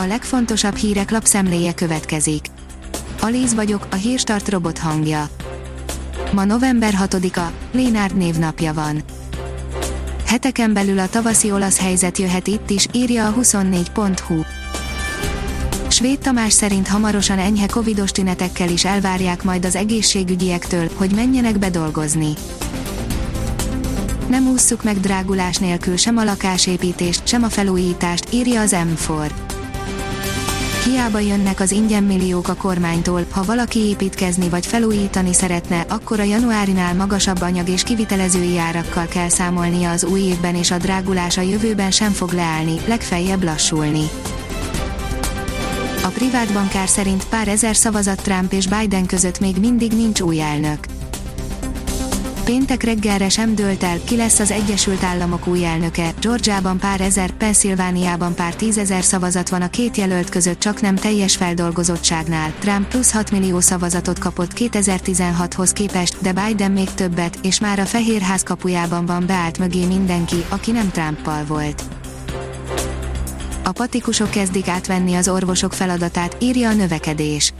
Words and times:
A 0.00 0.06
legfontosabb 0.06 0.76
hírek 0.76 1.10
lapszemléje 1.10 1.74
következik. 1.74 2.46
Alíz 3.20 3.54
vagyok, 3.54 3.86
a 3.90 3.94
hírstart 3.94 4.48
robot 4.48 4.78
hangja. 4.78 5.28
Ma 6.32 6.44
november 6.44 6.94
6-a, 7.00 7.50
Lénárd 7.72 8.16
névnapja 8.16 8.74
van. 8.74 9.02
Heteken 10.26 10.72
belül 10.72 10.98
a 10.98 11.08
tavaszi 11.08 11.50
olasz 11.50 11.78
helyzet 11.78 12.18
jöhet 12.18 12.46
itt 12.46 12.70
is, 12.70 12.86
írja 12.92 13.26
a 13.26 13.34
24.hu. 13.34 14.40
Svéd 15.88 16.18
Tamás 16.18 16.52
szerint 16.52 16.88
hamarosan 16.88 17.38
enyhe 17.38 17.66
covidos 17.66 18.10
tünetekkel 18.10 18.68
is 18.68 18.84
elvárják 18.84 19.42
majd 19.42 19.64
az 19.64 19.76
egészségügyiektől, 19.76 20.90
hogy 20.94 21.10
menjenek 21.14 21.58
bedolgozni. 21.58 22.32
Nem 24.28 24.48
ússzuk 24.48 24.82
meg 24.84 25.00
drágulás 25.00 25.56
nélkül 25.56 25.96
sem 25.96 26.16
a 26.16 26.24
lakásépítést, 26.24 27.26
sem 27.26 27.42
a 27.42 27.48
felújítást, 27.48 28.32
írja 28.32 28.60
az 28.60 28.76
M4. 28.76 29.30
Hiába 30.88 31.18
jönnek 31.18 31.60
az 31.60 31.70
ingyen 31.70 32.02
milliók 32.02 32.48
a 32.48 32.54
kormánytól, 32.54 33.26
ha 33.30 33.42
valaki 33.42 33.78
építkezni 33.78 34.48
vagy 34.48 34.66
felújítani 34.66 35.32
szeretne, 35.32 35.84
akkor 35.88 36.20
a 36.20 36.22
januárinál 36.22 36.94
magasabb 36.94 37.40
anyag 37.40 37.68
és 37.68 37.82
kivitelezői 37.82 38.58
árakkal 38.58 39.06
kell 39.06 39.28
számolnia 39.28 39.90
az 39.90 40.04
új 40.04 40.20
évben 40.20 40.54
és 40.54 40.70
a 40.70 40.76
drágulás 40.78 41.36
a 41.36 41.40
jövőben 41.40 41.90
sem 41.90 42.12
fog 42.12 42.32
leállni, 42.32 42.74
legfeljebb 42.86 43.42
lassulni. 43.42 44.08
A 46.04 46.08
privát 46.08 46.52
bankár 46.52 46.88
szerint 46.88 47.28
pár 47.28 47.48
ezer 47.48 47.76
szavazat 47.76 48.22
Trump 48.22 48.52
és 48.52 48.66
Biden 48.66 49.06
között 49.06 49.40
még 49.40 49.56
mindig 49.56 49.92
nincs 49.92 50.20
új 50.20 50.40
elnök. 50.40 50.78
Péntek 52.48 52.82
reggelre 52.82 53.28
sem 53.28 53.54
dőlt 53.54 53.82
el, 53.82 53.98
ki 54.04 54.16
lesz 54.16 54.38
az 54.38 54.50
Egyesült 54.50 55.02
Államok 55.02 55.46
új 55.46 55.64
elnöke. 55.64 56.12
Georgiában 56.20 56.78
pár 56.78 57.00
ezer, 57.00 57.30
Pennsylvániában 57.30 58.34
pár 58.34 58.54
tízezer 58.54 59.02
szavazat 59.02 59.48
van 59.48 59.62
a 59.62 59.70
két 59.70 59.96
jelölt 59.96 60.28
között 60.28 60.58
csak 60.58 60.80
nem 60.80 60.94
teljes 60.94 61.36
feldolgozottságnál. 61.36 62.52
Trump 62.58 62.88
plusz 62.88 63.12
6 63.12 63.30
millió 63.30 63.60
szavazatot 63.60 64.18
kapott 64.18 64.50
2016-hoz 64.54 65.72
képest, 65.72 66.16
de 66.22 66.32
Biden 66.32 66.70
még 66.70 66.94
többet, 66.94 67.38
és 67.42 67.60
már 67.60 67.78
a 67.78 67.84
Fehérház 67.84 68.42
kapujában 68.42 69.06
van 69.06 69.26
beállt 69.26 69.58
mögé 69.58 69.84
mindenki, 69.84 70.44
aki 70.48 70.70
nem 70.70 70.90
Trumpal 70.90 71.44
volt. 71.44 71.82
A 73.64 73.72
patikusok 73.72 74.30
kezdik 74.30 74.68
átvenni 74.68 75.14
az 75.14 75.28
orvosok 75.28 75.72
feladatát, 75.72 76.36
írja 76.40 76.68
a 76.68 76.74
növekedés 76.74 77.52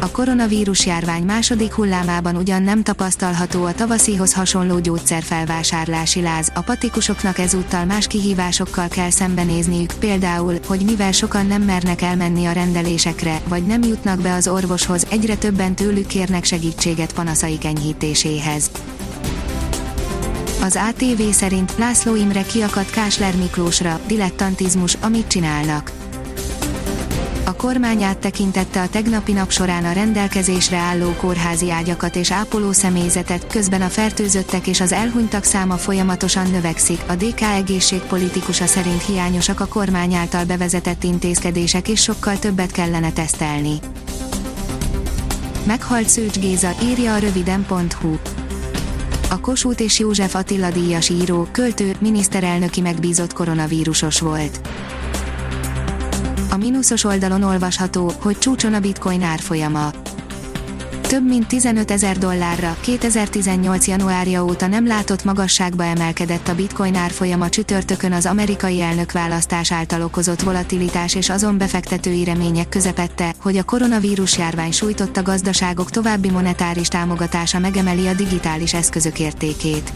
a 0.00 0.10
koronavírus 0.10 0.86
járvány 0.86 1.22
második 1.22 1.72
hullámában 1.72 2.36
ugyan 2.36 2.62
nem 2.62 2.82
tapasztalható 2.82 3.64
a 3.64 3.74
tavaszihoz 3.74 4.34
hasonló 4.34 4.78
gyógyszerfelvásárlási 4.78 6.20
láz, 6.20 6.52
a 6.54 6.60
patikusoknak 6.60 7.38
ezúttal 7.38 7.84
más 7.84 8.06
kihívásokkal 8.06 8.88
kell 8.88 9.10
szembenézniük, 9.10 9.92
például, 9.98 10.54
hogy 10.66 10.80
mivel 10.80 11.12
sokan 11.12 11.46
nem 11.46 11.62
mernek 11.62 12.02
elmenni 12.02 12.46
a 12.46 12.52
rendelésekre, 12.52 13.40
vagy 13.48 13.66
nem 13.66 13.82
jutnak 13.82 14.20
be 14.20 14.34
az 14.34 14.48
orvoshoz, 14.48 15.06
egyre 15.10 15.36
többen 15.36 15.74
tőlük 15.74 16.06
kérnek 16.06 16.44
segítséget 16.44 17.12
panaszaik 17.12 17.64
enyhítéséhez. 17.64 18.70
Az 20.62 20.78
ATV 20.88 21.22
szerint 21.30 21.72
László 21.78 22.14
Imre 22.14 22.42
kiakadt 22.42 22.90
Kásler 22.90 23.36
Miklósra, 23.36 24.00
dilettantizmus, 24.06 24.96
amit 25.00 25.26
csinálnak 25.26 25.92
kormány 27.56 28.02
áttekintette 28.02 28.80
a 28.80 28.88
tegnapi 28.88 29.32
nap 29.32 29.50
során 29.50 29.84
a 29.84 29.92
rendelkezésre 29.92 30.76
álló 30.76 31.10
kórházi 31.10 31.70
ágyakat 31.70 32.16
és 32.16 32.32
ápoló 32.32 32.72
személyzetet, 32.72 33.46
közben 33.46 33.82
a 33.82 33.88
fertőzöttek 33.88 34.66
és 34.66 34.80
az 34.80 34.92
elhunytak 34.92 35.44
száma 35.44 35.76
folyamatosan 35.76 36.50
növekszik. 36.50 37.00
A 37.08 37.14
DK 37.14 37.40
egészségpolitikusa 37.40 38.66
szerint 38.66 39.02
hiányosak 39.02 39.60
a 39.60 39.66
kormány 39.66 40.14
által 40.14 40.44
bevezetett 40.44 41.04
intézkedések 41.04 41.88
és 41.88 42.02
sokkal 42.02 42.38
többet 42.38 42.70
kellene 42.70 43.12
tesztelni. 43.12 43.78
Meghalt 45.66 46.08
Szőcs 46.08 46.38
Géza, 46.38 46.74
írja 46.82 47.14
a 47.14 47.18
röviden.hu. 47.18 48.16
A 49.30 49.40
Kossuth 49.40 49.82
és 49.82 49.98
József 49.98 50.34
Attila 50.34 50.70
díjas 50.70 51.08
író, 51.08 51.48
költő, 51.52 51.94
miniszterelnöki 51.98 52.80
megbízott 52.80 53.32
koronavírusos 53.32 54.20
volt 54.20 54.60
a 56.56 56.58
mínuszos 56.58 57.04
oldalon 57.04 57.42
olvasható, 57.42 58.12
hogy 58.20 58.38
csúcson 58.38 58.74
a 58.74 58.80
bitcoin 58.80 59.22
árfolyama. 59.22 59.90
Több 61.00 61.26
mint 61.26 61.46
15 61.46 61.90
ezer 61.90 62.18
dollárra 62.18 62.76
2018. 62.80 63.86
januárja 63.86 64.44
óta 64.44 64.66
nem 64.66 64.86
látott 64.86 65.24
magasságba 65.24 65.84
emelkedett 65.84 66.48
a 66.48 66.54
bitcoin 66.54 66.94
árfolyama 66.94 67.48
csütörtökön 67.48 68.12
az 68.12 68.26
amerikai 68.26 68.80
elnökválasztás 68.80 69.72
által 69.72 70.02
okozott 70.02 70.40
volatilitás 70.40 71.14
és 71.14 71.28
azon 71.28 71.58
befektetői 71.58 72.24
remények 72.24 72.68
közepette, 72.68 73.34
hogy 73.40 73.56
a 73.56 73.64
koronavírus 73.64 74.38
járvány 74.38 74.72
sújtotta 74.72 75.22
gazdaságok 75.22 75.90
további 75.90 76.30
monetáris 76.30 76.88
támogatása 76.88 77.58
megemeli 77.58 78.06
a 78.06 78.14
digitális 78.14 78.74
eszközök 78.74 79.18
értékét. 79.18 79.92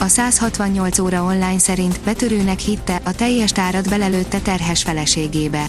A 0.00 0.08
168 0.08 0.98
óra 0.98 1.22
online 1.22 1.58
szerint 1.58 2.00
betörőnek 2.04 2.58
hitte, 2.58 3.00
a 3.04 3.12
teljes 3.12 3.52
tárat 3.52 3.88
belelőtte 3.88 4.38
terhes 4.38 4.82
feleségébe. 4.82 5.66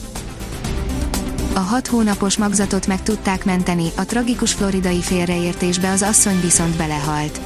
A 1.54 1.60
hat 1.60 1.88
hónapos 1.88 2.38
magzatot 2.38 2.88
meg 2.88 3.04
tudták 3.04 3.46
menteni, 3.46 3.88
a 3.96 4.06
tragikus 4.06 4.54
floridai 4.54 5.02
félreértésbe 5.02 5.90
az 5.90 6.02
asszony 6.02 6.42
viszont 6.42 6.78
belehalt. 6.78 7.42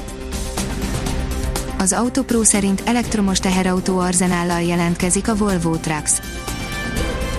Az 1.78 1.92
Autopro 1.92 2.44
szerint 2.44 2.82
elektromos 2.84 3.38
teherautó 3.38 3.98
arzenállal 3.98 4.62
jelentkezik 4.62 5.28
a 5.28 5.36
Volvo 5.36 5.76
Trucks. 5.76 6.12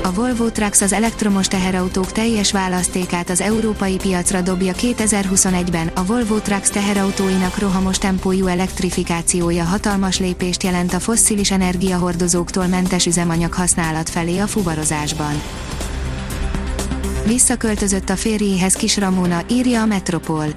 A 0.07 0.13
Volvo 0.13 0.49
Trucks 0.49 0.81
az 0.81 0.93
elektromos 0.93 1.47
teherautók 1.47 2.11
teljes 2.11 2.51
választékát 2.51 3.29
az 3.29 3.41
európai 3.41 3.95
piacra 3.95 4.41
dobja 4.41 4.73
2021-ben. 4.73 5.87
A 5.87 6.05
Volvo 6.05 6.39
Trucks 6.39 6.69
teherautóinak 6.69 7.57
rohamos 7.57 7.97
tempójú 7.97 8.45
elektrifikációja 8.45 9.63
hatalmas 9.63 10.19
lépést 10.19 10.63
jelent 10.63 10.93
a 10.93 10.99
fosszilis 10.99 11.51
energiahordozóktól 11.51 12.67
mentes 12.67 13.05
üzemanyag 13.05 13.53
használat 13.53 14.09
felé 14.09 14.37
a 14.37 14.47
fuvarozásban. 14.47 15.41
Visszaköltözött 17.25 18.09
a 18.09 18.15
férjéhez 18.15 18.73
kis 18.73 18.97
Ramona, 18.97 19.41
írja 19.49 19.81
a 19.81 19.85
Metropol. 19.85 20.47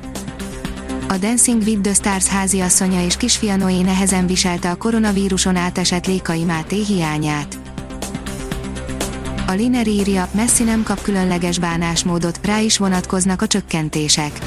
A 1.08 1.16
Dancing 1.16 1.62
with 1.62 1.80
the 1.80 1.94
Stars 1.94 2.26
háziasszonya 2.26 3.04
és 3.04 3.16
kisfia 3.16 3.56
Noé 3.56 3.80
nehezen 3.80 4.26
viselte 4.26 4.70
a 4.70 4.76
koronavíruson 4.76 5.56
átesett 5.56 6.06
Lékai 6.06 6.44
Máté 6.44 6.82
hiányát 6.84 7.59
a 9.50 9.54
Liner 9.54 9.86
írja, 9.86 10.28
Messi 10.32 10.62
nem 10.62 10.82
kap 10.82 11.02
különleges 11.02 11.58
bánásmódot, 11.58 12.40
rá 12.42 12.58
is 12.58 12.78
vonatkoznak 12.78 13.42
a 13.42 13.46
csökkentések. 13.46 14.38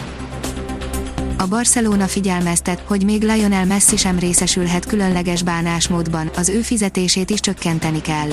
A 1.37 1.47
Barcelona 1.47 2.07
figyelmeztet, 2.07 2.83
hogy 2.87 3.03
még 3.03 3.21
Lionel 3.21 3.65
Messi 3.65 3.97
sem 3.97 4.19
részesülhet 4.19 4.85
különleges 4.85 5.43
bánásmódban, 5.43 6.31
az 6.35 6.49
ő 6.49 6.61
fizetését 6.61 7.29
is 7.29 7.39
csökkenteni 7.39 8.01
kell. 8.01 8.29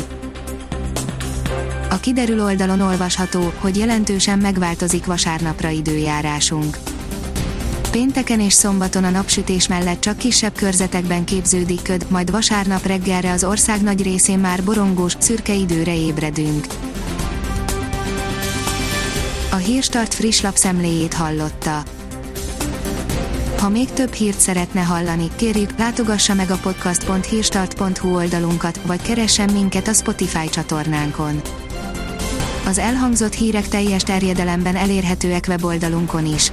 A 1.90 1.96
kiderül 2.00 2.42
oldalon 2.42 2.80
olvasható, 2.80 3.52
hogy 3.58 3.76
jelentősen 3.76 4.38
megváltozik 4.38 5.04
vasárnapra 5.04 5.68
időjárásunk. 5.68 6.76
Pénteken 7.90 8.40
és 8.40 8.52
szombaton 8.52 9.04
a 9.04 9.10
napsütés 9.10 9.68
mellett 9.68 10.00
csak 10.00 10.16
kisebb 10.16 10.52
körzetekben 10.54 11.24
képződik 11.24 11.82
köd, 11.82 12.06
majd 12.08 12.30
vasárnap 12.30 12.86
reggelre 12.86 13.30
az 13.30 13.44
ország 13.44 13.82
nagy 13.82 14.02
részén 14.02 14.38
már 14.38 14.64
borongós, 14.64 15.12
szürke 15.18 15.54
időre 15.54 15.96
ébredünk. 15.96 16.66
A 19.52 19.56
Hírstart 19.56 20.14
friss 20.14 20.40
lapszemléjét 20.40 21.14
hallotta. 21.14 21.82
Ha 23.58 23.68
még 23.68 23.90
több 23.90 24.12
hírt 24.12 24.40
szeretne 24.40 24.80
hallani, 24.80 25.30
kérjük, 25.36 25.78
látogassa 25.78 26.34
meg 26.34 26.50
a 26.50 26.56
podcast.hírstart.hu 26.56 28.14
oldalunkat, 28.14 28.80
vagy 28.86 29.02
keressen 29.02 29.52
minket 29.52 29.88
a 29.88 29.92
Spotify 29.92 30.48
csatornánkon. 30.48 31.40
Az 32.66 32.78
elhangzott 32.78 33.34
hírek 33.34 33.68
teljes 33.68 34.02
terjedelemben 34.02 34.76
elérhetőek 34.76 35.44
weboldalunkon 35.48 36.26
is. 36.26 36.52